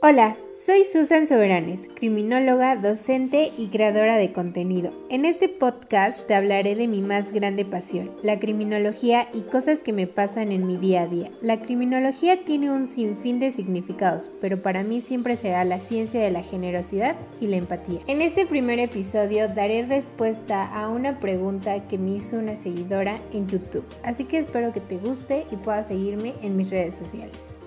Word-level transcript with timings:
Hola, 0.00 0.36
soy 0.52 0.84
Susan 0.84 1.26
Soberanes, 1.26 1.88
criminóloga, 1.92 2.76
docente 2.76 3.50
y 3.58 3.66
creadora 3.66 4.16
de 4.16 4.32
contenido. 4.32 4.92
En 5.10 5.24
este 5.24 5.48
podcast 5.48 6.24
te 6.28 6.36
hablaré 6.36 6.76
de 6.76 6.86
mi 6.86 7.00
más 7.00 7.32
grande 7.32 7.64
pasión, 7.64 8.12
la 8.22 8.38
criminología 8.38 9.28
y 9.34 9.42
cosas 9.42 9.82
que 9.82 9.92
me 9.92 10.06
pasan 10.06 10.52
en 10.52 10.68
mi 10.68 10.76
día 10.76 11.02
a 11.02 11.06
día. 11.08 11.32
La 11.42 11.58
criminología 11.58 12.44
tiene 12.44 12.70
un 12.70 12.86
sinfín 12.86 13.40
de 13.40 13.50
significados, 13.50 14.30
pero 14.40 14.62
para 14.62 14.84
mí 14.84 15.00
siempre 15.00 15.36
será 15.36 15.64
la 15.64 15.80
ciencia 15.80 16.20
de 16.20 16.30
la 16.30 16.44
generosidad 16.44 17.16
y 17.40 17.48
la 17.48 17.56
empatía. 17.56 17.98
En 18.06 18.22
este 18.22 18.46
primer 18.46 18.78
episodio 18.78 19.48
daré 19.48 19.82
respuesta 19.82 20.64
a 20.64 20.90
una 20.90 21.18
pregunta 21.18 21.88
que 21.88 21.98
me 21.98 22.12
hizo 22.12 22.38
una 22.38 22.56
seguidora 22.56 23.20
en 23.32 23.48
YouTube, 23.48 23.84
así 24.04 24.26
que 24.26 24.38
espero 24.38 24.72
que 24.72 24.80
te 24.80 24.98
guste 24.98 25.44
y 25.50 25.56
puedas 25.56 25.88
seguirme 25.88 26.34
en 26.40 26.56
mis 26.56 26.70
redes 26.70 26.94
sociales. 26.94 27.57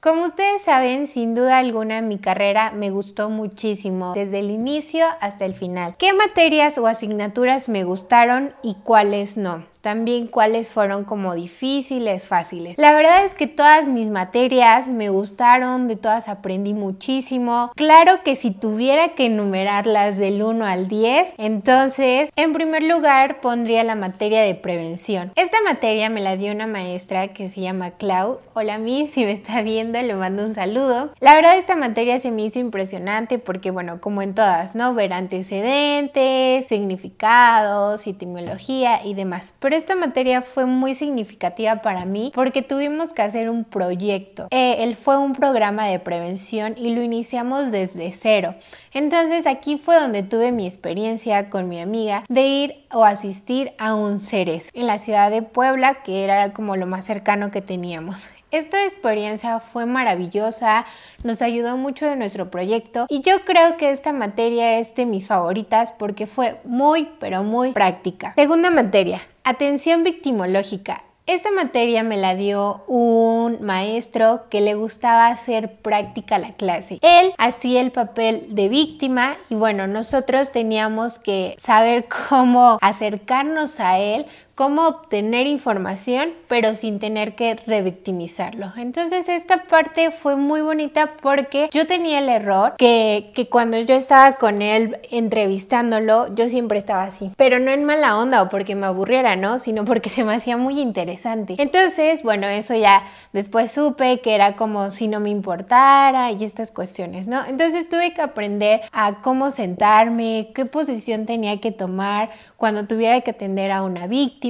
Como 0.00 0.24
ustedes 0.26 0.62
saben, 0.62 1.08
sin 1.08 1.34
duda 1.34 1.58
alguna 1.58 2.02
mi 2.02 2.18
carrera 2.18 2.70
me 2.70 2.90
gustó 2.90 3.30
muchísimo, 3.30 4.12
desde 4.14 4.38
el 4.38 4.52
inicio 4.52 5.04
hasta 5.20 5.44
el 5.44 5.54
final. 5.54 5.96
¿Qué 5.98 6.12
materias 6.12 6.78
o 6.78 6.86
asignaturas 6.86 7.68
me 7.68 7.82
gustaron 7.82 8.54
y 8.62 8.76
cuáles 8.76 9.36
no? 9.36 9.66
También 9.88 10.26
cuáles 10.26 10.68
fueron 10.68 11.04
como 11.04 11.34
difíciles, 11.34 12.26
fáciles. 12.26 12.76
La 12.76 12.92
verdad 12.92 13.24
es 13.24 13.34
que 13.34 13.46
todas 13.46 13.88
mis 13.88 14.10
materias 14.10 14.86
me 14.86 15.08
gustaron, 15.08 15.88
de 15.88 15.96
todas 15.96 16.28
aprendí 16.28 16.74
muchísimo. 16.74 17.72
Claro 17.74 18.22
que 18.22 18.36
si 18.36 18.50
tuviera 18.50 19.14
que 19.14 19.24
enumerarlas 19.24 20.18
del 20.18 20.42
1 20.42 20.66
al 20.66 20.88
10, 20.88 21.36
entonces 21.38 22.28
en 22.36 22.52
primer 22.52 22.82
lugar 22.82 23.40
pondría 23.40 23.82
la 23.82 23.94
materia 23.94 24.42
de 24.42 24.54
prevención. 24.54 25.32
Esta 25.36 25.56
materia 25.62 26.10
me 26.10 26.20
la 26.20 26.36
dio 26.36 26.52
una 26.52 26.66
maestra 26.66 27.28
que 27.28 27.48
se 27.48 27.62
llama 27.62 27.92
Clau. 27.92 28.40
Hola 28.52 28.76
mi, 28.76 29.06
si 29.06 29.24
me 29.24 29.32
está 29.32 29.62
viendo 29.62 30.02
le 30.02 30.14
mando 30.16 30.44
un 30.44 30.52
saludo. 30.52 31.14
La 31.18 31.34
verdad 31.34 31.56
esta 31.56 31.76
materia 31.76 32.20
se 32.20 32.30
me 32.30 32.44
hizo 32.44 32.58
impresionante 32.58 33.38
porque 33.38 33.70
bueno, 33.70 34.02
como 34.02 34.20
en 34.20 34.34
todas, 34.34 34.74
¿no? 34.74 34.92
Ver 34.92 35.14
antecedentes, 35.14 36.66
significados, 36.66 38.06
etimología 38.06 39.02
y 39.02 39.14
demás 39.14 39.54
esta 39.78 39.96
materia 39.96 40.42
fue 40.42 40.66
muy 40.66 40.94
significativa 40.94 41.82
para 41.82 42.04
mí 42.04 42.32
porque 42.34 42.62
tuvimos 42.62 43.12
que 43.12 43.22
hacer 43.22 43.48
un 43.48 43.64
proyecto. 43.64 44.48
Eh, 44.50 44.76
él 44.80 44.96
fue 44.96 45.16
un 45.16 45.32
programa 45.32 45.86
de 45.86 45.98
prevención 46.00 46.74
y 46.76 46.90
lo 46.94 47.02
iniciamos 47.02 47.70
desde 47.70 48.12
cero. 48.12 48.54
Entonces 48.92 49.46
aquí 49.46 49.78
fue 49.78 49.98
donde 49.98 50.22
tuve 50.22 50.52
mi 50.52 50.66
experiencia 50.66 51.48
con 51.48 51.68
mi 51.68 51.80
amiga 51.80 52.24
de 52.28 52.42
ir 52.42 52.84
o 52.92 53.04
asistir 53.04 53.72
a 53.78 53.94
un 53.94 54.20
CERES 54.20 54.70
en 54.74 54.86
la 54.86 54.98
ciudad 54.98 55.30
de 55.30 55.42
Puebla, 55.42 56.02
que 56.02 56.24
era 56.24 56.52
como 56.52 56.76
lo 56.76 56.86
más 56.86 57.06
cercano 57.06 57.50
que 57.50 57.62
teníamos. 57.62 58.28
Esta 58.50 58.82
experiencia 58.82 59.60
fue 59.60 59.84
maravillosa, 59.84 60.86
nos 61.22 61.42
ayudó 61.42 61.76
mucho 61.76 62.06
en 62.06 62.18
nuestro 62.18 62.50
proyecto 62.50 63.04
y 63.10 63.20
yo 63.20 63.44
creo 63.44 63.76
que 63.76 63.90
esta 63.90 64.14
materia 64.14 64.78
es 64.78 64.94
de 64.94 65.04
mis 65.04 65.28
favoritas 65.28 65.90
porque 65.90 66.26
fue 66.26 66.58
muy, 66.64 67.10
pero 67.20 67.42
muy 67.42 67.72
práctica. 67.72 68.32
Segunda 68.36 68.70
materia, 68.70 69.20
atención 69.48 70.04
victimológica. 70.04 71.02
Esta 71.26 71.50
materia 71.50 72.02
me 72.02 72.16
la 72.16 72.34
dio 72.34 72.84
un 72.86 73.58
maestro 73.60 74.48
que 74.48 74.62
le 74.62 74.74
gustaba 74.74 75.28
hacer 75.28 75.76
práctica 75.80 76.38
la 76.38 76.52
clase. 76.52 76.98
Él 77.02 77.34
hacía 77.36 77.80
el 77.80 77.90
papel 77.90 78.46
de 78.50 78.68
víctima 78.68 79.36
y 79.50 79.54
bueno, 79.54 79.86
nosotros 79.86 80.52
teníamos 80.52 81.18
que 81.18 81.54
saber 81.58 82.08
cómo 82.28 82.78
acercarnos 82.80 83.80
a 83.80 83.98
él 83.98 84.26
cómo 84.58 84.88
obtener 84.88 85.46
información, 85.46 86.30
pero 86.48 86.74
sin 86.74 86.98
tener 86.98 87.36
que 87.36 87.54
revictimizarlo. 87.54 88.72
Entonces 88.76 89.28
esta 89.28 89.66
parte 89.66 90.10
fue 90.10 90.34
muy 90.34 90.62
bonita 90.62 91.12
porque 91.22 91.70
yo 91.70 91.86
tenía 91.86 92.18
el 92.18 92.28
error 92.28 92.74
que, 92.76 93.30
que 93.36 93.48
cuando 93.48 93.78
yo 93.78 93.94
estaba 93.94 94.32
con 94.32 94.60
él 94.60 94.98
entrevistándolo, 95.12 96.34
yo 96.34 96.48
siempre 96.48 96.80
estaba 96.80 97.04
así, 97.04 97.30
pero 97.36 97.60
no 97.60 97.70
en 97.70 97.84
mala 97.84 98.18
onda 98.18 98.42
o 98.42 98.48
porque 98.48 98.74
me 98.74 98.86
aburriera, 98.86 99.36
¿no? 99.36 99.60
Sino 99.60 99.84
porque 99.84 100.10
se 100.10 100.24
me 100.24 100.34
hacía 100.34 100.56
muy 100.56 100.80
interesante. 100.80 101.54
Entonces, 101.58 102.24
bueno, 102.24 102.48
eso 102.48 102.74
ya 102.74 103.04
después 103.32 103.70
supe 103.70 104.18
que 104.18 104.34
era 104.34 104.56
como 104.56 104.90
si 104.90 105.06
no 105.06 105.20
me 105.20 105.30
importara 105.30 106.32
y 106.32 106.42
estas 106.42 106.72
cuestiones, 106.72 107.28
¿no? 107.28 107.44
Entonces 107.46 107.88
tuve 107.88 108.12
que 108.12 108.22
aprender 108.22 108.80
a 108.90 109.20
cómo 109.20 109.52
sentarme, 109.52 110.50
qué 110.52 110.64
posición 110.64 111.26
tenía 111.26 111.60
que 111.60 111.70
tomar 111.70 112.30
cuando 112.56 112.86
tuviera 112.88 113.20
que 113.20 113.30
atender 113.30 113.70
a 113.70 113.84
una 113.84 114.08
víctima 114.08 114.47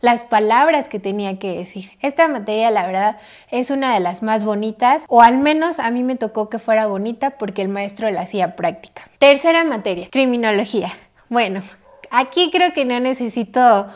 las 0.00 0.22
palabras 0.22 0.88
que 0.88 0.98
tenía 0.98 1.38
que 1.38 1.56
decir. 1.56 1.90
Esta 2.00 2.28
materia, 2.28 2.70
la 2.70 2.86
verdad, 2.86 3.18
es 3.50 3.70
una 3.70 3.94
de 3.94 4.00
las 4.00 4.22
más 4.22 4.44
bonitas, 4.44 5.04
o 5.08 5.22
al 5.22 5.38
menos 5.38 5.78
a 5.78 5.90
mí 5.90 6.02
me 6.02 6.16
tocó 6.16 6.48
que 6.48 6.58
fuera 6.58 6.86
bonita 6.86 7.30
porque 7.30 7.62
el 7.62 7.68
maestro 7.68 8.10
la 8.10 8.22
hacía 8.22 8.56
práctica. 8.56 9.02
Tercera 9.18 9.64
materia, 9.64 10.08
criminología. 10.10 10.92
Bueno, 11.28 11.62
aquí 12.10 12.50
creo 12.50 12.72
que 12.72 12.84
no 12.84 12.98
necesito 13.00 13.86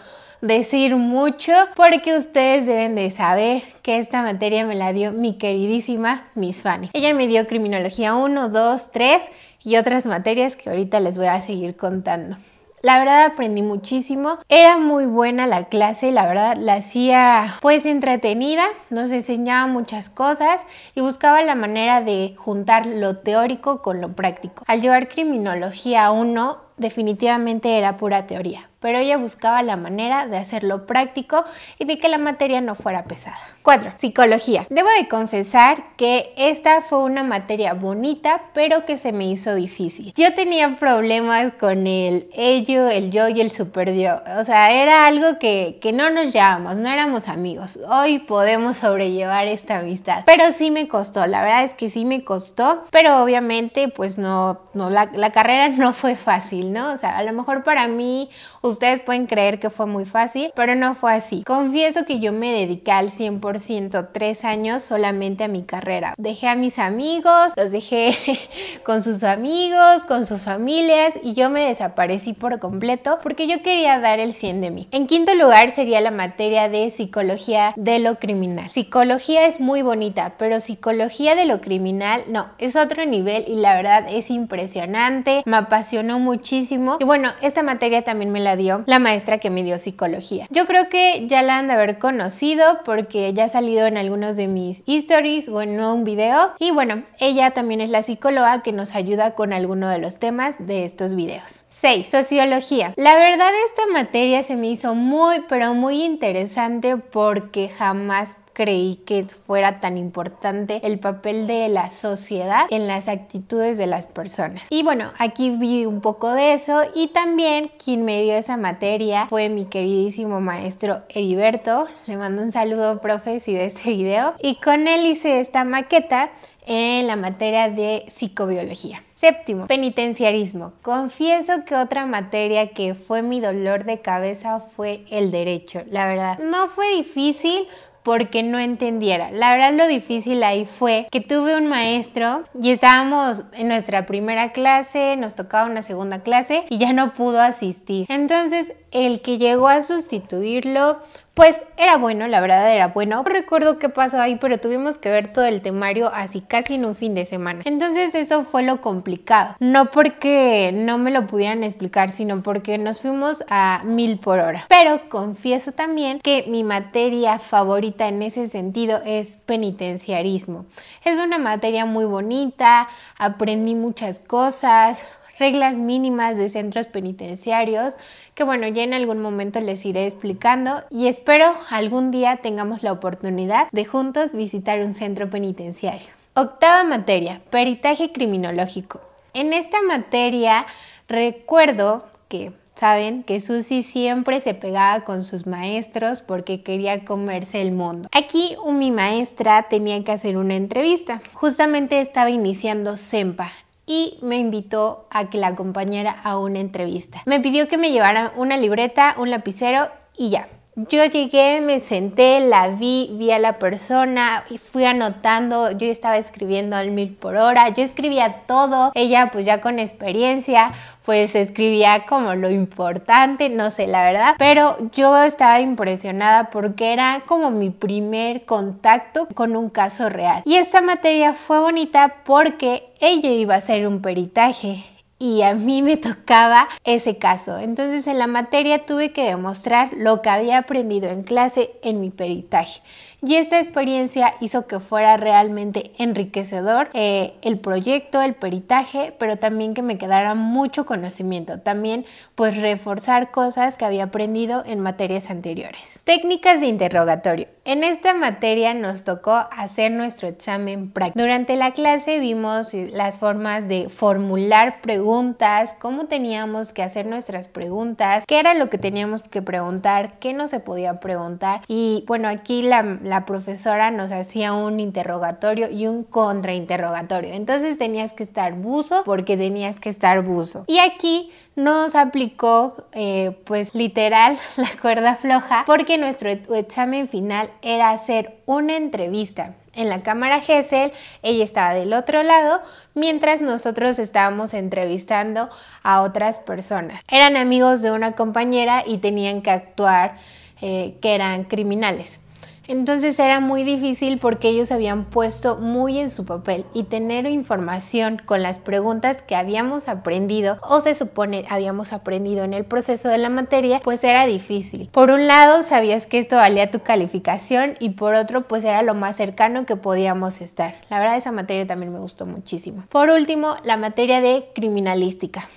decir 0.42 0.96
mucho 0.96 1.52
porque 1.76 2.16
ustedes 2.16 2.66
deben 2.66 2.96
de 2.96 3.10
saber 3.10 3.62
que 3.82 3.98
esta 3.98 4.22
materia 4.22 4.66
me 4.66 4.74
la 4.74 4.92
dio 4.92 5.12
mi 5.12 5.38
queridísima 5.38 6.28
Miss 6.34 6.62
Fanny. 6.62 6.90
Ella 6.92 7.14
me 7.14 7.28
dio 7.28 7.46
criminología 7.46 8.14
1, 8.14 8.48
2, 8.48 8.90
3 8.90 9.22
y 9.64 9.76
otras 9.76 10.04
materias 10.04 10.56
que 10.56 10.68
ahorita 10.68 11.00
les 11.00 11.16
voy 11.16 11.28
a 11.28 11.40
seguir 11.40 11.76
contando. 11.76 12.36
La 12.82 12.98
verdad 12.98 13.24
aprendí 13.26 13.62
muchísimo. 13.62 14.38
Era 14.48 14.76
muy 14.76 15.06
buena 15.06 15.46
la 15.46 15.68
clase, 15.68 16.10
la 16.10 16.26
verdad 16.26 16.56
la 16.58 16.74
hacía 16.74 17.46
pues 17.60 17.86
entretenida, 17.86 18.64
nos 18.90 19.12
enseñaba 19.12 19.68
muchas 19.68 20.10
cosas 20.10 20.60
y 20.96 21.00
buscaba 21.00 21.42
la 21.42 21.54
manera 21.54 22.00
de 22.00 22.34
juntar 22.36 22.86
lo 22.86 23.18
teórico 23.18 23.82
con 23.82 24.00
lo 24.00 24.16
práctico. 24.16 24.64
Al 24.66 24.82
llevar 24.82 25.08
criminología 25.08 26.10
1 26.10 26.71
definitivamente 26.76 27.78
era 27.78 27.96
pura 27.96 28.26
teoría, 28.26 28.68
pero 28.80 28.98
ella 28.98 29.16
buscaba 29.16 29.62
la 29.62 29.76
manera 29.76 30.26
de 30.26 30.36
hacerlo 30.36 30.86
práctico 30.86 31.44
y 31.78 31.84
de 31.84 31.98
que 31.98 32.08
la 32.08 32.18
materia 32.18 32.60
no 32.60 32.74
fuera 32.74 33.04
pesada. 33.04 33.38
4. 33.62 33.92
Psicología. 33.96 34.66
Debo 34.70 34.88
de 35.00 35.08
confesar 35.08 35.84
que 35.96 36.34
esta 36.36 36.82
fue 36.82 37.02
una 37.04 37.22
materia 37.22 37.74
bonita, 37.74 38.42
pero 38.54 38.84
que 38.84 38.98
se 38.98 39.12
me 39.12 39.28
hizo 39.28 39.54
difícil. 39.54 40.12
Yo 40.16 40.34
tenía 40.34 40.76
problemas 40.78 41.52
con 41.52 41.86
el 41.86 42.28
ello, 42.34 42.88
el 42.88 43.10
yo 43.10 43.28
y 43.28 43.40
el 43.40 43.50
super 43.50 43.94
yo. 43.94 44.20
O 44.38 44.44
sea, 44.44 44.72
era 44.72 45.06
algo 45.06 45.38
que, 45.38 45.78
que 45.80 45.92
no 45.92 46.10
nos 46.10 46.32
llevábamos, 46.32 46.76
no 46.76 46.88
éramos 46.88 47.28
amigos. 47.28 47.78
Hoy 47.88 48.18
podemos 48.20 48.78
sobrellevar 48.78 49.46
esta 49.46 49.78
amistad, 49.78 50.24
pero 50.26 50.50
sí 50.52 50.70
me 50.70 50.88
costó. 50.88 51.26
La 51.26 51.42
verdad 51.42 51.64
es 51.64 51.74
que 51.74 51.90
sí 51.90 52.04
me 52.04 52.24
costó, 52.24 52.84
pero 52.90 53.22
obviamente 53.22 53.88
pues 53.88 54.18
no, 54.18 54.60
no 54.74 54.90
la, 54.90 55.10
la 55.14 55.30
carrera 55.30 55.68
no 55.82 55.92
fue 55.92 56.16
fácil, 56.16 56.61
¿no? 56.64 56.92
O 56.92 56.96
sea, 56.96 57.16
a 57.16 57.22
lo 57.22 57.32
mejor 57.32 57.64
para 57.64 57.88
mí 57.88 58.28
ustedes 58.60 59.00
pueden 59.00 59.26
creer 59.26 59.58
que 59.58 59.70
fue 59.70 59.86
muy 59.86 60.04
fácil, 60.04 60.52
pero 60.54 60.74
no 60.74 60.94
fue 60.94 61.12
así. 61.12 61.42
Confieso 61.44 62.04
que 62.04 62.20
yo 62.20 62.32
me 62.32 62.52
dediqué 62.52 62.92
al 62.92 63.10
100% 63.10 64.08
tres 64.12 64.44
años 64.44 64.82
solamente 64.82 65.44
a 65.44 65.48
mi 65.48 65.62
carrera. 65.62 66.14
Dejé 66.18 66.48
a 66.48 66.54
mis 66.54 66.78
amigos, 66.78 67.52
los 67.56 67.70
dejé 67.70 68.14
con 68.84 69.02
sus 69.02 69.22
amigos, 69.22 70.04
con 70.06 70.26
sus 70.26 70.42
familias 70.42 71.14
y 71.22 71.34
yo 71.34 71.50
me 71.50 71.68
desaparecí 71.68 72.32
por 72.32 72.58
completo 72.58 73.18
porque 73.22 73.46
yo 73.46 73.62
quería 73.62 73.98
dar 73.98 74.20
el 74.20 74.32
100 74.32 74.60
de 74.60 74.70
mí. 74.70 74.88
En 74.90 75.06
quinto 75.06 75.34
lugar 75.34 75.70
sería 75.70 76.00
la 76.00 76.10
materia 76.10 76.68
de 76.68 76.90
psicología 76.90 77.72
de 77.76 77.98
lo 77.98 78.18
criminal. 78.18 78.70
Psicología 78.70 79.46
es 79.46 79.60
muy 79.60 79.82
bonita, 79.82 80.34
pero 80.38 80.60
psicología 80.60 81.34
de 81.34 81.46
lo 81.46 81.60
criminal 81.60 82.22
no, 82.28 82.46
es 82.58 82.76
otro 82.76 83.04
nivel 83.04 83.44
y 83.48 83.56
la 83.56 83.74
verdad 83.74 84.06
es 84.08 84.30
impresionante, 84.30 85.42
me 85.46 85.56
apasionó 85.56 86.18
muchísimo 86.18 86.51
y 86.52 87.04
bueno, 87.04 87.30
esta 87.40 87.62
materia 87.62 88.02
también 88.02 88.30
me 88.30 88.40
la 88.40 88.56
dio 88.56 88.84
la 88.86 88.98
maestra 88.98 89.38
que 89.38 89.48
me 89.48 89.62
dio 89.62 89.78
psicología. 89.78 90.46
Yo 90.50 90.66
creo 90.66 90.90
que 90.90 91.26
ya 91.26 91.40
la 91.40 91.56
han 91.56 91.66
de 91.66 91.72
haber 91.72 91.98
conocido 91.98 92.80
porque 92.84 93.32
ya 93.32 93.44
ha 93.44 93.48
salido 93.48 93.86
en 93.86 93.96
algunos 93.96 94.36
de 94.36 94.48
mis 94.48 94.82
stories 94.86 95.48
o 95.48 95.62
en 95.62 95.80
un 95.80 96.04
video. 96.04 96.52
Y 96.58 96.70
bueno, 96.70 97.04
ella 97.20 97.50
también 97.52 97.80
es 97.80 97.88
la 97.88 98.02
psicóloga 98.02 98.62
que 98.62 98.72
nos 98.72 98.94
ayuda 98.94 99.34
con 99.34 99.52
alguno 99.52 99.88
de 99.88 99.98
los 99.98 100.18
temas 100.18 100.56
de 100.58 100.84
estos 100.84 101.14
videos. 101.14 101.64
6. 101.68 102.06
Sociología. 102.08 102.92
La 102.96 103.16
verdad 103.16 103.50
esta 103.66 103.86
materia 103.92 104.42
se 104.42 104.56
me 104.56 104.68
hizo 104.68 104.94
muy 104.94 105.42
pero 105.48 105.74
muy 105.74 106.04
interesante 106.04 106.96
porque 106.98 107.70
jamás 107.70 108.36
creí 108.52 108.96
que 109.06 109.24
fuera 109.24 109.80
tan 109.80 109.96
importante 109.96 110.80
el 110.84 110.98
papel 110.98 111.46
de 111.46 111.68
la 111.68 111.90
sociedad 111.90 112.66
en 112.70 112.86
las 112.86 113.08
actitudes 113.08 113.78
de 113.78 113.86
las 113.86 114.06
personas. 114.06 114.62
Y 114.70 114.82
bueno, 114.82 115.12
aquí 115.18 115.50
vi 115.50 115.86
un 115.86 116.00
poco 116.00 116.32
de 116.32 116.54
eso 116.54 116.82
y 116.94 117.08
también 117.08 117.70
quien 117.82 118.04
me 118.04 118.22
dio 118.22 118.34
esa 118.34 118.56
materia 118.56 119.26
fue 119.28 119.48
mi 119.48 119.64
queridísimo 119.64 120.40
maestro 120.40 121.02
Heriberto. 121.08 121.86
Le 122.06 122.16
mando 122.16 122.42
un 122.42 122.52
saludo, 122.52 123.00
profe, 123.00 123.40
si 123.40 123.54
ve 123.54 123.66
este 123.66 123.90
video. 123.90 124.34
Y 124.40 124.56
con 124.56 124.88
él 124.88 125.06
hice 125.06 125.40
esta 125.40 125.64
maqueta 125.64 126.30
en 126.66 127.06
la 127.06 127.16
materia 127.16 127.68
de 127.68 128.04
psicobiología. 128.08 129.02
Séptimo, 129.14 129.66
penitenciarismo. 129.66 130.72
Confieso 130.82 131.64
que 131.64 131.76
otra 131.76 132.06
materia 132.06 132.70
que 132.70 132.94
fue 132.94 133.22
mi 133.22 133.40
dolor 133.40 133.84
de 133.84 134.00
cabeza 134.00 134.60
fue 134.60 135.04
el 135.10 135.30
derecho. 135.30 135.82
La 135.88 136.06
verdad, 136.06 136.38
no 136.38 136.66
fue 136.66 136.96
difícil, 136.96 137.68
porque 138.02 138.42
no 138.42 138.58
entendiera. 138.58 139.30
La 139.30 139.52
verdad 139.52 139.72
lo 139.74 139.86
difícil 139.86 140.42
ahí 140.42 140.66
fue 140.66 141.06
que 141.10 141.20
tuve 141.20 141.56
un 141.56 141.66
maestro 141.66 142.44
y 142.60 142.70
estábamos 142.70 143.44
en 143.52 143.68
nuestra 143.68 144.06
primera 144.06 144.52
clase, 144.52 145.16
nos 145.16 145.34
tocaba 145.34 145.70
una 145.70 145.82
segunda 145.82 146.22
clase 146.22 146.64
y 146.68 146.78
ya 146.78 146.92
no 146.92 147.14
pudo 147.14 147.40
asistir. 147.40 148.06
Entonces 148.08 148.72
el 148.90 149.20
que 149.20 149.38
llegó 149.38 149.68
a 149.68 149.82
sustituirlo 149.82 150.98
pues 151.34 151.62
era 151.76 151.96
bueno, 151.96 152.28
la 152.28 152.40
verdad 152.40 152.72
era 152.74 152.88
bueno. 152.88 153.16
No 153.16 153.24
recuerdo 153.24 153.78
qué 153.78 153.88
pasó 153.88 154.20
ahí, 154.20 154.36
pero 154.36 154.58
tuvimos 154.58 154.98
que 154.98 155.10
ver 155.10 155.32
todo 155.32 155.44
el 155.46 155.62
temario 155.62 156.10
así 156.12 156.40
casi 156.40 156.74
en 156.74 156.84
un 156.84 156.94
fin 156.94 157.14
de 157.14 157.24
semana. 157.24 157.62
Entonces 157.64 158.14
eso 158.14 158.44
fue 158.44 158.62
lo 158.62 158.80
complicado. 158.80 159.56
No 159.58 159.86
porque 159.86 160.70
no 160.74 160.98
me 160.98 161.10
lo 161.10 161.26
pudieran 161.26 161.64
explicar, 161.64 162.10
sino 162.10 162.42
porque 162.42 162.76
nos 162.78 163.00
fuimos 163.00 163.44
a 163.48 163.80
mil 163.84 164.18
por 164.18 164.40
hora. 164.40 164.66
Pero 164.68 165.08
confieso 165.08 165.72
también 165.72 166.20
que 166.20 166.44
mi 166.48 166.64
materia 166.64 167.38
favorita 167.38 168.08
en 168.08 168.22
ese 168.22 168.46
sentido 168.46 169.00
es 169.04 169.36
penitenciarismo. 169.36 170.66
Es 171.04 171.18
una 171.18 171.38
materia 171.38 171.86
muy 171.86 172.04
bonita, 172.04 172.88
aprendí 173.18 173.74
muchas 173.74 174.20
cosas, 174.20 175.04
reglas 175.38 175.78
mínimas 175.78 176.36
de 176.36 176.48
centros 176.48 176.86
penitenciarios, 176.86 177.94
que 178.34 178.44
bueno, 178.44 178.66
ya 178.68 178.82
en 178.82 178.94
algún 178.94 179.20
momento 179.20 179.60
les 179.60 179.84
iré 179.84 180.06
explicando 180.06 180.82
y 180.90 181.06
espero 181.06 181.54
algún 181.70 182.10
día 182.10 182.36
tengamos 182.36 182.82
la 182.82 182.92
oportunidad 182.92 183.68
de 183.72 183.84
juntos 183.84 184.32
visitar 184.32 184.80
un 184.80 184.94
centro 184.94 185.30
penitenciario. 185.30 186.08
Octava 186.34 186.84
materia, 186.84 187.40
peritaje 187.50 188.12
criminológico. 188.12 189.00
En 189.34 189.52
esta 189.52 189.82
materia 189.82 190.66
recuerdo 191.08 192.06
que 192.28 192.52
Saben 192.82 193.22
que 193.22 193.40
Susi 193.40 193.84
siempre 193.84 194.40
se 194.40 194.54
pegaba 194.54 195.04
con 195.04 195.22
sus 195.22 195.46
maestros 195.46 196.20
porque 196.20 196.64
quería 196.64 197.04
comerse 197.04 197.62
el 197.62 197.70
mundo. 197.70 198.08
Aquí 198.10 198.56
mi 198.66 198.90
maestra 198.90 199.68
tenía 199.68 200.02
que 200.02 200.10
hacer 200.10 200.36
una 200.36 200.56
entrevista. 200.56 201.22
Justamente 201.32 202.00
estaba 202.00 202.30
iniciando 202.30 202.96
SEMPA, 202.96 203.52
y 203.92 204.18
me 204.22 204.38
invitó 204.38 205.06
a 205.10 205.28
que 205.28 205.36
la 205.36 205.48
acompañara 205.48 206.12
a 206.24 206.38
una 206.38 206.60
entrevista. 206.60 207.22
Me 207.26 207.40
pidió 207.40 207.68
que 207.68 207.76
me 207.76 207.90
llevara 207.90 208.32
una 208.36 208.56
libreta, 208.56 209.14
un 209.18 209.28
lapicero 209.28 209.90
y 210.16 210.30
ya. 210.30 210.48
Yo 210.74 211.04
llegué, 211.04 211.60
me 211.60 211.80
senté, 211.80 212.40
la 212.40 212.68
vi, 212.68 213.10
vi 213.18 213.30
a 213.30 213.38
la 213.38 213.58
persona 213.58 214.42
y 214.48 214.56
fui 214.56 214.86
anotando, 214.86 215.70
yo 215.72 215.86
estaba 215.86 216.16
escribiendo 216.16 216.76
al 216.76 216.92
mil 216.92 217.12
por 217.14 217.36
hora, 217.36 217.68
yo 217.68 217.82
escribía 217.82 218.44
todo, 218.46 218.90
ella 218.94 219.28
pues 219.30 219.44
ya 219.44 219.60
con 219.60 219.78
experiencia 219.78 220.72
pues 221.04 221.34
escribía 221.34 222.06
como 222.06 222.34
lo 222.36 222.50
importante, 222.50 223.50
no 223.50 223.70
sé 223.70 223.86
la 223.86 224.02
verdad, 224.06 224.34
pero 224.38 224.78
yo 224.92 225.22
estaba 225.22 225.60
impresionada 225.60 226.48
porque 226.48 226.94
era 226.94 227.20
como 227.26 227.50
mi 227.50 227.68
primer 227.68 228.46
contacto 228.46 229.28
con 229.34 229.56
un 229.56 229.68
caso 229.68 230.08
real. 230.08 230.40
Y 230.46 230.54
esta 230.54 230.80
materia 230.80 231.34
fue 231.34 231.60
bonita 231.60 232.22
porque 232.24 232.94
ella 232.98 233.28
iba 233.28 233.56
a 233.56 233.58
hacer 233.58 233.86
un 233.86 234.00
peritaje 234.00 234.82
y 235.22 235.42
a 235.42 235.54
mí 235.54 235.82
me 235.82 235.96
tocaba 235.96 236.68
ese 236.82 237.16
caso. 237.16 237.56
Entonces 237.56 238.08
en 238.08 238.18
la 238.18 238.26
materia 238.26 238.84
tuve 238.84 239.12
que 239.12 239.24
demostrar 239.24 239.92
lo 239.96 240.20
que 240.20 240.28
había 240.28 240.58
aprendido 240.58 241.08
en 241.10 241.22
clase 241.22 241.70
en 241.84 242.00
mi 242.00 242.10
peritaje. 242.10 242.80
Y 243.24 243.36
esta 243.36 243.60
experiencia 243.60 244.34
hizo 244.40 244.66
que 244.66 244.80
fuera 244.80 245.16
realmente 245.16 245.92
enriquecedor 245.98 246.90
eh, 246.92 247.34
el 247.42 247.60
proyecto, 247.60 248.20
el 248.20 248.34
peritaje, 248.34 249.14
pero 249.16 249.36
también 249.36 249.74
que 249.74 249.82
me 249.82 249.96
quedara 249.96 250.34
mucho 250.34 250.84
conocimiento. 250.86 251.60
También 251.60 252.04
pues 252.34 252.56
reforzar 252.56 253.30
cosas 253.30 253.76
que 253.76 253.84
había 253.84 254.04
aprendido 254.04 254.64
en 254.66 254.80
materias 254.80 255.30
anteriores. 255.30 256.00
Técnicas 256.02 256.60
de 256.60 256.66
interrogatorio. 256.66 257.46
En 257.64 257.84
esta 257.84 258.12
materia 258.12 258.74
nos 258.74 259.04
tocó 259.04 259.32
hacer 259.52 259.92
nuestro 259.92 260.26
examen 260.26 260.90
práctico. 260.90 261.22
Durante 261.22 261.54
la 261.54 261.70
clase 261.70 262.18
vimos 262.18 262.74
las 262.74 263.20
formas 263.20 263.68
de 263.68 263.88
formular 263.88 264.80
preguntas, 264.80 265.76
cómo 265.78 266.06
teníamos 266.06 266.72
que 266.72 266.82
hacer 266.82 267.06
nuestras 267.06 267.46
preguntas, 267.46 268.24
qué 268.26 268.40
era 268.40 268.54
lo 268.54 268.68
que 268.68 268.78
teníamos 268.78 269.22
que 269.22 269.42
preguntar, 269.42 270.18
qué 270.18 270.32
no 270.32 270.48
se 270.48 270.58
podía 270.58 270.98
preguntar. 270.98 271.62
Y 271.68 272.04
bueno, 272.08 272.26
aquí 272.26 272.62
la 272.62 272.82
profesora 273.24 273.90
nos 273.90 274.10
hacía 274.10 274.52
un 274.54 274.80
interrogatorio 274.80 275.70
y 275.70 275.86
un 275.86 276.02
contrainterrogatorio. 276.02 277.34
Entonces 277.34 277.78
tenías 277.78 278.12
que 278.12 278.24
estar 278.24 278.54
buzo 278.54 279.02
porque 279.04 279.36
tenías 279.36 279.78
que 279.78 279.88
estar 279.88 280.22
buzo. 280.22 280.64
Y 280.66 280.78
aquí 280.78 281.30
nos 281.54 281.94
aplicó 281.94 282.74
eh, 282.92 283.36
pues 283.44 283.74
literal 283.74 284.38
la 284.56 284.70
cuerda 284.80 285.14
floja 285.16 285.64
porque 285.66 285.98
nuestro 285.98 286.30
examen 286.30 287.08
final 287.08 287.50
era 287.62 287.90
hacer 287.90 288.38
una 288.46 288.76
entrevista. 288.76 289.54
En 289.74 289.88
la 289.88 290.02
cámara 290.02 290.40
Gesell, 290.40 290.92
ella 291.22 291.44
estaba 291.44 291.72
del 291.72 291.94
otro 291.94 292.22
lado, 292.22 292.60
mientras 292.94 293.40
nosotros 293.40 293.98
estábamos 293.98 294.52
entrevistando 294.52 295.48
a 295.82 296.02
otras 296.02 296.38
personas. 296.38 297.00
Eran 297.10 297.38
amigos 297.38 297.80
de 297.80 297.90
una 297.90 298.12
compañera 298.12 298.84
y 298.86 298.98
tenían 298.98 299.40
que 299.40 299.50
actuar 299.50 300.16
eh, 300.60 300.98
que 301.00 301.14
eran 301.14 301.44
criminales. 301.44 302.20
Entonces 302.68 303.18
era 303.18 303.40
muy 303.40 303.64
difícil 303.64 304.18
porque 304.18 304.48
ellos 304.48 304.70
habían 304.70 305.04
puesto 305.04 305.56
muy 305.56 305.98
en 305.98 306.10
su 306.10 306.24
papel 306.24 306.64
y 306.72 306.84
tener 306.84 307.26
información 307.26 308.22
con 308.24 308.42
las 308.42 308.58
preguntas 308.58 309.22
que 309.22 309.34
habíamos 309.34 309.88
aprendido 309.88 310.58
o 310.62 310.80
se 310.80 310.94
supone 310.94 311.44
habíamos 311.50 311.92
aprendido 311.92 312.44
en 312.44 312.54
el 312.54 312.64
proceso 312.64 313.08
de 313.08 313.18
la 313.18 313.30
materia, 313.30 313.80
pues 313.82 314.04
era 314.04 314.26
difícil. 314.26 314.88
Por 314.92 315.10
un 315.10 315.26
lado 315.26 315.62
sabías 315.62 316.06
que 316.06 316.18
esto 316.18 316.36
valía 316.36 316.70
tu 316.70 316.80
calificación 316.80 317.76
y 317.80 317.90
por 317.90 318.14
otro 318.14 318.46
pues 318.46 318.64
era 318.64 318.82
lo 318.82 318.94
más 318.94 319.16
cercano 319.16 319.66
que 319.66 319.76
podíamos 319.76 320.40
estar. 320.40 320.76
La 320.88 320.98
verdad 320.98 321.16
esa 321.16 321.32
materia 321.32 321.66
también 321.66 321.92
me 321.92 321.98
gustó 321.98 322.26
muchísimo. 322.26 322.84
Por 322.88 323.10
último, 323.10 323.56
la 323.64 323.76
materia 323.76 324.20
de 324.20 324.48
criminalística. 324.54 325.48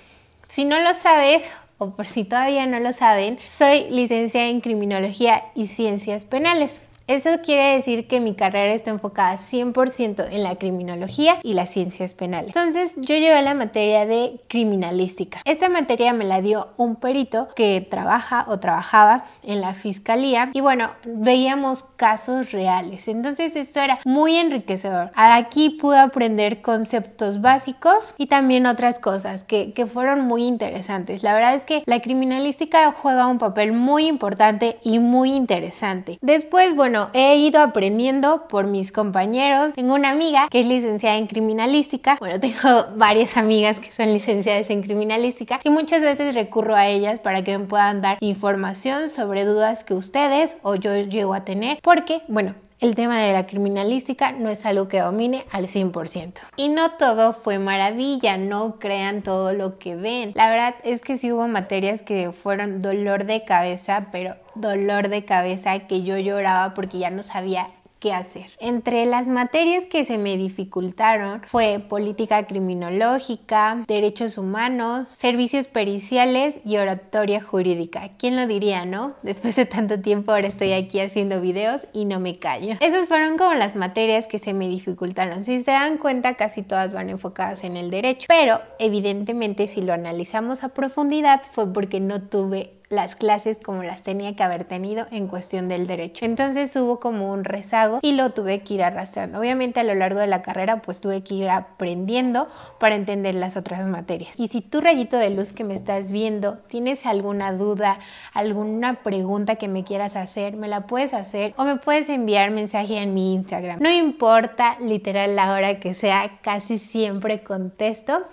Si 0.48 0.64
no 0.64 0.80
lo 0.80 0.94
sabes, 0.94 1.48
o 1.78 1.90
por 1.90 2.06
si 2.06 2.24
todavía 2.24 2.66
no 2.66 2.80
lo 2.80 2.92
saben, 2.92 3.38
soy 3.46 3.90
licenciada 3.90 4.46
en 4.46 4.60
Criminología 4.60 5.44
y 5.54 5.66
Ciencias 5.66 6.24
Penales. 6.24 6.80
Eso 7.08 7.30
quiere 7.40 7.76
decir 7.76 8.08
que 8.08 8.20
mi 8.20 8.34
carrera 8.34 8.74
está 8.74 8.90
enfocada 8.90 9.36
100% 9.36 10.26
en 10.28 10.42
la 10.42 10.56
criminología 10.56 11.38
y 11.44 11.54
las 11.54 11.70
ciencias 11.70 12.14
penales. 12.14 12.48
Entonces 12.56 12.96
yo 12.96 13.14
llevé 13.14 13.40
la 13.42 13.54
materia 13.54 14.06
de 14.06 14.40
criminalística. 14.48 15.40
Esta 15.44 15.68
materia 15.68 16.12
me 16.12 16.24
la 16.24 16.42
dio 16.42 16.70
un 16.76 16.96
perito 16.96 17.46
que 17.54 17.86
trabaja 17.88 18.44
o 18.48 18.58
trabajaba 18.58 19.24
en 19.44 19.60
la 19.60 19.72
fiscalía 19.74 20.50
y 20.52 20.60
bueno, 20.60 20.90
veíamos 21.04 21.84
casos 21.94 22.50
reales. 22.50 23.06
Entonces 23.06 23.54
esto 23.54 23.80
era 23.80 24.00
muy 24.04 24.36
enriquecedor. 24.36 25.12
Aquí 25.14 25.70
pude 25.70 25.98
aprender 25.98 26.60
conceptos 26.60 27.40
básicos 27.40 28.14
y 28.18 28.26
también 28.26 28.66
otras 28.66 28.98
cosas 28.98 29.44
que, 29.44 29.72
que 29.72 29.86
fueron 29.86 30.22
muy 30.22 30.42
interesantes. 30.44 31.22
La 31.22 31.34
verdad 31.34 31.54
es 31.54 31.64
que 31.64 31.84
la 31.86 32.00
criminalística 32.00 32.90
juega 32.90 33.28
un 33.28 33.38
papel 33.38 33.70
muy 33.70 34.08
importante 34.08 34.78
y 34.82 34.98
muy 34.98 35.32
interesante. 35.32 36.18
Después, 36.20 36.74
bueno, 36.96 37.10
he 37.12 37.36
ido 37.36 37.60
aprendiendo 37.60 38.48
por 38.48 38.66
mis 38.66 38.90
compañeros. 38.90 39.74
Tengo 39.74 39.94
una 39.94 40.10
amiga 40.10 40.48
que 40.48 40.60
es 40.60 40.66
licenciada 40.66 41.18
en 41.18 41.26
criminalística. 41.26 42.16
Bueno, 42.18 42.40
tengo 42.40 42.86
varias 42.96 43.36
amigas 43.36 43.78
que 43.80 43.92
son 43.92 44.14
licenciadas 44.14 44.70
en 44.70 44.80
criminalística 44.80 45.60
y 45.62 45.68
muchas 45.68 46.02
veces 46.02 46.34
recurro 46.34 46.74
a 46.74 46.86
ellas 46.86 47.20
para 47.20 47.44
que 47.44 47.58
me 47.58 47.66
puedan 47.66 48.00
dar 48.00 48.16
información 48.20 49.10
sobre 49.10 49.44
dudas 49.44 49.84
que 49.84 49.92
ustedes 49.92 50.56
o 50.62 50.74
yo 50.74 50.96
llego 50.96 51.34
a 51.34 51.44
tener. 51.44 51.80
Porque, 51.82 52.22
bueno, 52.28 52.54
el 52.80 52.94
tema 52.94 53.20
de 53.20 53.32
la 53.32 53.46
criminalística 53.46 54.32
no 54.32 54.50
es 54.50 54.66
algo 54.66 54.88
que 54.88 55.00
domine 55.00 55.46
al 55.50 55.66
100%. 55.66 56.40
Y 56.56 56.68
no 56.68 56.90
todo 56.92 57.32
fue 57.32 57.58
maravilla, 57.58 58.36
no 58.36 58.78
crean 58.78 59.22
todo 59.22 59.52
lo 59.54 59.78
que 59.78 59.96
ven. 59.96 60.32
La 60.34 60.50
verdad 60.50 60.74
es 60.84 61.00
que 61.00 61.16
sí 61.16 61.32
hubo 61.32 61.48
materias 61.48 62.02
que 62.02 62.32
fueron 62.32 62.82
dolor 62.82 63.24
de 63.24 63.44
cabeza, 63.44 64.08
pero 64.12 64.36
dolor 64.54 65.08
de 65.08 65.24
cabeza 65.24 65.78
que 65.80 66.02
yo 66.02 66.18
lloraba 66.18 66.74
porque 66.74 66.98
ya 66.98 67.10
no 67.10 67.22
sabía 67.22 67.70
hacer. 68.12 68.46
Entre 68.58 69.06
las 69.06 69.28
materias 69.28 69.86
que 69.86 70.04
se 70.04 70.18
me 70.18 70.36
dificultaron 70.36 71.42
fue 71.46 71.78
política 71.78 72.46
criminológica, 72.46 73.84
derechos 73.86 74.38
humanos, 74.38 75.08
servicios 75.14 75.68
periciales 75.68 76.58
y 76.64 76.76
oratoria 76.76 77.42
jurídica. 77.42 78.10
¿Quién 78.18 78.36
lo 78.36 78.46
diría, 78.46 78.84
no? 78.84 79.14
Después 79.22 79.56
de 79.56 79.66
tanto 79.66 80.00
tiempo 80.00 80.32
ahora 80.32 80.48
estoy 80.48 80.72
aquí 80.72 81.00
haciendo 81.00 81.40
videos 81.40 81.86
y 81.92 82.04
no 82.04 82.20
me 82.20 82.38
callo. 82.38 82.74
Esas 82.80 83.08
fueron 83.08 83.38
como 83.38 83.54
las 83.54 83.76
materias 83.76 84.26
que 84.26 84.38
se 84.38 84.52
me 84.52 84.68
dificultaron. 84.68 85.44
Si 85.44 85.62
se 85.62 85.70
dan 85.70 85.98
cuenta, 85.98 86.34
casi 86.34 86.62
todas 86.62 86.92
van 86.92 87.10
enfocadas 87.10 87.64
en 87.64 87.76
el 87.76 87.90
derecho, 87.90 88.26
pero 88.28 88.60
evidentemente 88.78 89.68
si 89.68 89.80
lo 89.80 89.92
analizamos 89.92 90.64
a 90.64 90.70
profundidad 90.70 91.42
fue 91.42 91.72
porque 91.72 92.00
no 92.00 92.22
tuve 92.22 92.72
las 92.88 93.16
clases 93.16 93.58
como 93.62 93.82
las 93.82 94.02
tenía 94.02 94.36
que 94.36 94.42
haber 94.42 94.64
tenido 94.64 95.06
en 95.10 95.26
cuestión 95.26 95.68
del 95.68 95.86
derecho. 95.86 96.24
Entonces 96.24 96.74
hubo 96.76 97.00
como 97.00 97.32
un 97.32 97.44
rezago 97.44 97.98
y 98.02 98.12
lo 98.12 98.30
tuve 98.30 98.60
que 98.60 98.74
ir 98.74 98.82
arrastrando. 98.82 99.40
Obviamente 99.40 99.80
a 99.80 99.84
lo 99.84 99.94
largo 99.94 100.20
de 100.20 100.26
la 100.26 100.42
carrera 100.42 100.82
pues 100.82 101.00
tuve 101.00 101.22
que 101.22 101.34
ir 101.34 101.48
aprendiendo 101.48 102.48
para 102.78 102.94
entender 102.94 103.34
las 103.34 103.56
otras 103.56 103.86
materias. 103.86 104.34
Y 104.36 104.48
si 104.48 104.60
tú 104.60 104.80
rayito 104.80 105.16
de 105.16 105.30
luz 105.30 105.52
que 105.52 105.64
me 105.64 105.74
estás 105.74 106.10
viendo, 106.12 106.58
tienes 106.68 107.06
alguna 107.06 107.52
duda, 107.52 107.98
alguna 108.32 109.02
pregunta 109.02 109.56
que 109.56 109.68
me 109.68 109.82
quieras 109.82 110.16
hacer, 110.16 110.56
me 110.56 110.68
la 110.68 110.86
puedes 110.86 111.14
hacer 111.14 111.54
o 111.56 111.64
me 111.64 111.76
puedes 111.76 112.08
enviar 112.08 112.50
mensaje 112.50 112.98
en 112.98 113.14
mi 113.14 113.34
Instagram. 113.34 113.80
No 113.80 113.90
importa 113.90 114.76
literal 114.80 115.34
la 115.34 115.52
hora 115.52 115.80
que 115.80 115.94
sea, 115.94 116.38
casi 116.42 116.78
siempre 116.78 117.42
contesto. 117.42 118.26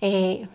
Eh, 0.00 0.46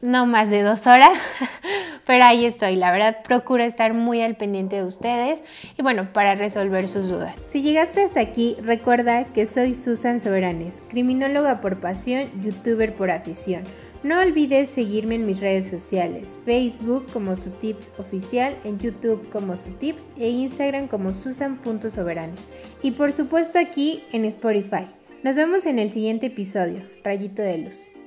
no 0.00 0.26
más 0.26 0.48
de 0.50 0.62
dos 0.62 0.86
horas, 0.86 1.18
pero 2.08 2.24
ahí 2.24 2.46
estoy. 2.46 2.76
La 2.76 2.90
verdad, 2.90 3.18
procuro 3.22 3.62
estar 3.62 3.92
muy 3.92 4.22
al 4.22 4.34
pendiente 4.34 4.76
de 4.76 4.84
ustedes 4.84 5.40
y 5.76 5.82
bueno, 5.82 6.10
para 6.14 6.34
resolver 6.34 6.88
sus 6.88 7.10
dudas. 7.10 7.36
Si 7.46 7.60
llegaste 7.60 8.02
hasta 8.02 8.20
aquí, 8.20 8.56
recuerda 8.62 9.26
que 9.26 9.44
soy 9.44 9.74
Susan 9.74 10.18
Soberanes, 10.18 10.82
criminóloga 10.88 11.60
por 11.60 11.80
pasión, 11.80 12.30
youtuber 12.42 12.94
por 12.94 13.10
afición. 13.10 13.62
No 14.02 14.18
olvides 14.20 14.70
seguirme 14.70 15.16
en 15.16 15.26
mis 15.26 15.40
redes 15.40 15.68
sociales, 15.68 16.40
Facebook 16.46 17.06
como 17.12 17.36
su 17.36 17.50
tips 17.50 17.90
oficial, 17.98 18.56
en 18.64 18.78
YouTube 18.78 19.28
como 19.28 19.54
su 19.58 19.72
tips 19.72 20.08
e 20.18 20.30
Instagram 20.30 20.88
como 20.88 21.12
susan.soberanes. 21.12 22.40
Y 22.80 22.92
por 22.92 23.12
supuesto 23.12 23.58
aquí 23.58 24.02
en 24.12 24.24
Spotify. 24.24 24.86
Nos 25.22 25.36
vemos 25.36 25.66
en 25.66 25.78
el 25.78 25.90
siguiente 25.90 26.28
episodio, 26.28 26.80
Rayito 27.04 27.42
de 27.42 27.58
Luz. 27.58 27.97